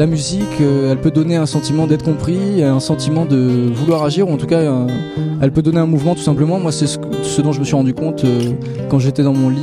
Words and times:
la 0.00 0.06
musique, 0.06 0.62
elle 0.62 0.98
peut 0.98 1.10
donner 1.10 1.36
un 1.36 1.44
sentiment 1.44 1.86
d'être 1.86 2.06
compris, 2.06 2.62
un 2.62 2.80
sentiment 2.80 3.26
de 3.26 3.70
vouloir 3.70 4.02
agir, 4.02 4.26
ou 4.26 4.32
en 4.32 4.38
tout 4.38 4.46
cas, 4.46 4.62
elle 5.42 5.52
peut 5.52 5.60
donner 5.60 5.78
un 5.78 5.84
mouvement 5.84 6.14
tout 6.14 6.22
simplement. 6.22 6.58
Moi, 6.58 6.72
c'est 6.72 6.86
ce, 6.86 7.42
dont 7.42 7.52
je 7.52 7.60
me 7.60 7.64
suis 7.66 7.74
rendu 7.74 7.92
compte 7.92 8.24
quand 8.88 8.98
j'étais 8.98 9.22
dans 9.22 9.34
mon 9.34 9.50
lit, 9.50 9.60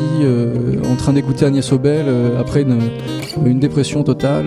en 0.87 0.96
train 0.96 1.13
d'écouter 1.13 1.46
Agnès 1.46 1.71
Obel, 1.71 2.05
après 2.39 2.62
une, 2.62 2.78
une, 3.47 3.60
dépression 3.60 4.03
totale. 4.03 4.46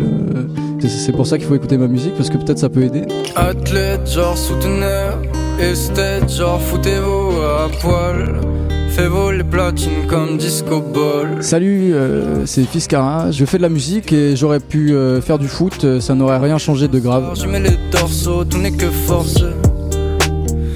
c'est 0.78 1.10
pour 1.10 1.26
ça 1.26 1.38
qu'il 1.38 1.48
faut 1.48 1.56
écouter 1.56 1.76
ma 1.76 1.88
musique, 1.88 2.14
parce 2.14 2.30
que 2.30 2.36
peut-être 2.36 2.60
ça 2.60 2.68
peut 2.68 2.84
aider. 2.84 3.02
Athlète, 3.34 4.08
genre 4.08 4.38
souteneur, 4.38 5.20
esthète, 5.58 6.30
genre 6.30 6.60
foutez-vous 6.60 7.32
à 7.42 7.68
poil. 7.80 8.59
Fais 9.00 9.08
voler 9.08 9.44
platine 9.44 10.06
comme 10.06 10.36
disco 10.36 10.82
ball. 10.82 11.42
Salut, 11.42 11.94
euh, 11.94 12.44
c'est 12.44 12.64
Fiscara. 12.64 13.30
Je 13.30 13.46
fais 13.46 13.56
de 13.56 13.62
la 13.62 13.70
musique 13.70 14.12
et 14.12 14.36
j'aurais 14.36 14.60
pu 14.60 14.92
euh, 14.92 15.22
faire 15.22 15.38
du 15.38 15.48
foot, 15.48 15.84
euh, 15.84 16.00
ça 16.00 16.14
n'aurait 16.14 16.36
rien 16.36 16.58
changé 16.58 16.86
de 16.86 16.98
grave. 16.98 17.32
Je 17.34 17.46
mets 17.46 17.60
les 17.60 17.78
torsos, 17.90 18.46
tout 18.46 18.58
n'est 18.58 18.72
que 18.72 18.90
force. 18.90 19.42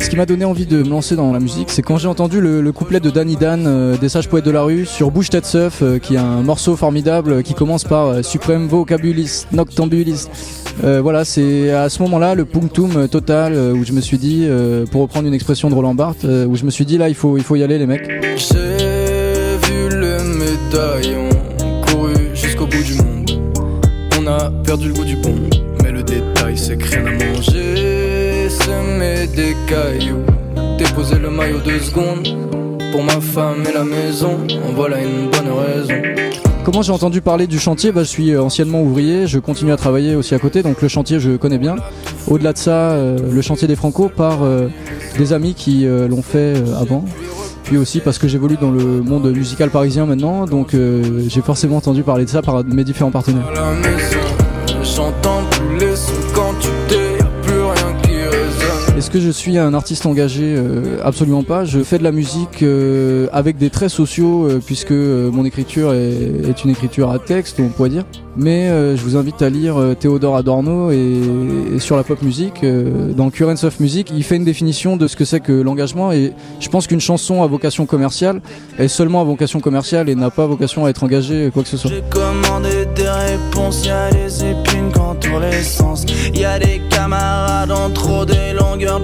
Ce 0.00 0.08
qui 0.08 0.16
m'a 0.16 0.24
donné 0.24 0.46
envie 0.46 0.64
de 0.64 0.82
me 0.82 0.88
lancer 0.88 1.16
dans 1.16 1.34
la 1.34 1.38
musique, 1.38 1.68
c'est 1.68 1.82
quand 1.82 1.98
j'ai 1.98 2.08
entendu 2.08 2.40
le, 2.40 2.72
couplet 2.72 2.98
de 2.98 3.10
Danny 3.10 3.36
Dan 3.36 3.98
des 4.00 4.08
Sages 4.08 4.30
Poètes 4.30 4.46
de 4.46 4.50
la 4.50 4.62
Rue 4.62 4.86
sur 4.86 5.10
Bouche 5.10 5.28
Tête 5.28 5.58
qui 6.00 6.14
est 6.14 6.18
un 6.18 6.40
morceau 6.40 6.76
formidable 6.76 7.42
qui 7.42 7.52
commence 7.52 7.84
par 7.84 8.24
Suprême 8.24 8.68
Vocabulis 8.68 9.44
Noctambulis. 10.76 11.00
voilà, 11.02 11.24
c'est 11.24 11.70
à 11.70 11.88
ce 11.88 12.02
moment-là 12.02 12.34
le 12.34 12.44
punctum 12.44 13.08
total 13.08 13.54
où 13.54 13.84
je 13.84 13.92
me 13.92 14.00
suis 14.00 14.18
dit, 14.18 14.46
pour 14.90 15.02
reprendre 15.02 15.26
une 15.26 15.34
expression 15.34 15.68
de 15.68 15.74
Roland 15.74 15.94
Barthes, 15.94 16.24
où 16.24 16.56
je 16.56 16.64
me 16.64 16.70
suis 16.70 16.84
dit 16.84 16.98
là 16.98 17.08
il 17.08 17.14
faut, 17.14 17.36
il 17.36 17.44
faut 17.44 17.56
y 17.56 17.62
aller 17.62 17.78
les 17.78 17.86
mecs. 17.86 18.08
J'ai 18.36 19.56
vu 19.66 19.88
le 19.90 20.18
médaillon 20.38 21.28
couru 21.86 22.14
jusqu'au 22.34 22.66
bout 22.66 22.82
du 22.82 22.94
monde. 22.94 23.30
On 24.20 24.26
a 24.26 24.50
perdu 24.64 24.88
le 24.88 24.94
goût 24.94 25.04
du 25.04 25.16
bon, 25.16 25.34
mais 25.82 25.92
le 25.92 26.02
détail 26.02 26.56
c'est 26.56 26.76
que 26.76 26.88
rien 26.88 27.06
à 27.06 27.10
manger 27.24 28.48
semer 28.48 29.26
des 29.34 29.54
cailloux, 29.68 30.24
déposer 30.78 31.16
le 31.18 31.30
maillot 31.30 31.58
deux 31.64 31.80
secondes. 31.80 32.28
Pour 32.92 33.02
ma 33.02 33.20
femme 33.20 33.64
et 33.68 33.72
la 33.72 33.82
maison, 33.82 34.38
en 34.64 34.72
voilà 34.72 34.98
une 35.02 35.28
bonne 35.28 35.50
raison. 35.50 36.00
Comment 36.64 36.80
j'ai 36.80 36.92
entendu 36.92 37.20
parler 37.20 37.46
du 37.46 37.58
chantier 37.58 37.92
bah, 37.92 38.04
Je 38.04 38.08
suis 38.08 38.36
anciennement 38.38 38.80
ouvrier, 38.80 39.26
je 39.26 39.38
continue 39.38 39.70
à 39.70 39.76
travailler 39.76 40.16
aussi 40.16 40.34
à 40.34 40.38
côté, 40.38 40.62
donc 40.62 40.80
le 40.80 40.88
chantier 40.88 41.20
je 41.20 41.36
connais 41.36 41.58
bien. 41.58 41.76
Au-delà 42.26 42.54
de 42.54 42.58
ça, 42.58 42.92
euh, 42.92 43.18
le 43.30 43.42
chantier 43.42 43.68
des 43.68 43.76
Franco 43.76 44.08
par 44.08 44.42
euh, 44.42 44.68
des 45.18 45.34
amis 45.34 45.52
qui 45.52 45.86
euh, 45.86 46.08
l'ont 46.08 46.22
fait 46.22 46.54
avant. 46.80 47.04
Puis 47.64 47.76
aussi 47.76 48.00
parce 48.00 48.18
que 48.18 48.28
j'évolue 48.28 48.56
dans 48.58 48.70
le 48.70 49.02
monde 49.02 49.30
musical 49.30 49.68
parisien 49.68 50.06
maintenant, 50.06 50.46
donc 50.46 50.74
j'ai 51.28 51.40
forcément 51.40 51.76
entendu 51.76 52.02
parler 52.02 52.24
de 52.24 52.30
ça 52.30 52.42
par 52.42 52.62
mes 52.64 52.84
différents 52.84 53.10
partenaires. 53.10 53.50
Que 59.14 59.20
je 59.20 59.30
suis 59.30 59.58
un 59.58 59.74
artiste 59.74 60.06
engagé 60.06 60.56
euh, 60.56 60.98
Absolument 61.04 61.44
pas. 61.44 61.64
Je 61.64 61.84
fais 61.84 61.98
de 61.98 62.02
la 62.02 62.10
musique 62.10 62.64
euh, 62.64 63.28
avec 63.32 63.58
des 63.58 63.70
traits 63.70 63.90
sociaux 63.90 64.48
euh, 64.48 64.60
puisque 64.64 64.90
mon 64.90 65.44
écriture 65.44 65.92
est, 65.92 66.64
une 66.64 66.70
écriture 66.70 67.12
à 67.12 67.20
texte, 67.20 67.60
on 67.60 67.68
pourrait 67.68 67.90
dire. 67.90 68.04
Mais 68.36 68.66
je 68.96 69.00
vous 69.02 69.16
invite 69.16 69.40
à 69.42 69.48
lire 69.48 69.76
Théodore 70.00 70.36
Adorno 70.36 70.90
et, 70.90 71.78
sur 71.78 71.96
la 71.96 72.02
pop 72.02 72.20
musique, 72.22 72.66
dans 73.16 73.30
Currents 73.30 73.62
of 73.62 73.78
Music, 73.78 74.10
il 74.12 74.24
fait 74.24 74.34
une 74.34 74.44
définition 74.44 74.96
de 74.96 75.06
ce 75.06 75.14
que 75.14 75.24
c'est 75.24 75.38
que 75.38 75.52
l'engagement 75.52 76.10
et 76.10 76.32
je 76.58 76.68
pense 76.68 76.88
qu'une 76.88 77.00
chanson 77.00 77.44
à 77.44 77.46
vocation 77.46 77.86
commerciale 77.86 78.40
est 78.78 78.88
seulement 78.88 79.20
à 79.20 79.24
vocation 79.24 79.60
commerciale 79.60 80.08
et 80.08 80.16
n'a 80.16 80.30
pas 80.30 80.46
vocation 80.46 80.84
à 80.84 80.90
être 80.90 81.04
engagée 81.04 81.50
quoi 81.54 81.62
que 81.62 81.68
ce 81.68 81.76
soit. 81.76 81.92
J'ai 81.92 82.02
commandé 82.10 82.86
des 82.96 83.08
réponses, 83.08 83.86
y 83.86 83.90
a 83.90 84.10
les 84.10 84.44
épines 84.44 84.90
quand 84.92 85.14
l'essence, 85.38 86.04
y 86.34 86.44
a 86.44 86.58
des 86.58 86.80
camarades 87.04 87.92
trop 87.92 88.24
longueurs 88.58 89.00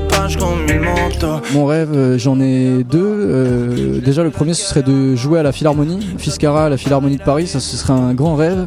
mon 1.53 1.67
rêve, 1.67 1.91
euh, 1.95 2.19
j'en 2.19 2.41
ai 2.41 2.85
deux. 2.85 2.99
Euh, 3.03 4.01
déjà, 4.01 4.23
le 4.23 4.31
premier, 4.31 4.55
ce 4.55 4.65
serait 4.65 4.83
de 4.83 5.15
jouer 5.17 5.39
à 5.39 5.43
la 5.43 5.53
Philharmonie, 5.53 6.01
Fiscara, 6.17 6.67
à 6.67 6.69
la 6.69 6.77
Philharmonie 6.77 7.19
de 7.19 7.23
Paris. 7.23 7.47
Ça, 7.47 7.61
ce 7.61 7.77
serait 7.77 7.93
un 7.93 8.15
grand 8.15 8.37
rêve. 8.37 8.67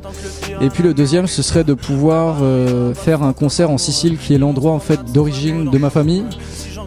Et 0.61 0.69
puis 0.69 0.83
le 0.83 0.93
deuxième, 0.93 1.25
ce 1.25 1.41
serait 1.41 1.63
de 1.63 1.73
pouvoir 1.73 2.37
euh, 2.41 2.93
faire 2.93 3.23
un 3.23 3.33
concert 3.33 3.71
en 3.71 3.77
Sicile, 3.77 4.17
qui 4.17 4.35
est 4.35 4.37
l'endroit 4.37 4.73
en 4.73 4.79
fait 4.79 4.99
d'origine 5.13 5.69
de 5.71 5.77
ma 5.77 5.89
famille 5.89 6.25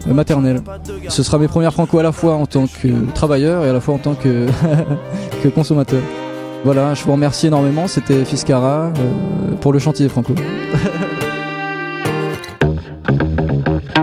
maternelle. 0.05 0.61
Ce 1.09 1.23
sera 1.23 1.37
mes 1.37 1.47
premières 1.47 1.73
franco 1.73 1.99
à 1.99 2.03
la 2.03 2.11
fois 2.13 2.35
en 2.35 2.45
tant 2.45 2.67
que 2.67 3.11
travailleur 3.13 3.65
et 3.65 3.69
à 3.69 3.73
la 3.73 3.81
fois 3.81 3.95
en 3.95 3.99
tant 3.99 4.15
que 4.15 4.47
consommateur. 5.55 6.01
Voilà, 6.63 6.93
je 6.93 7.03
vous 7.03 7.11
remercie 7.11 7.47
énormément. 7.47 7.87
C'était 7.87 8.23
Fiscara 8.23 8.91
pour 9.59 9.73
le 9.73 9.79
chantier 9.79 10.07
franco. 10.07 10.33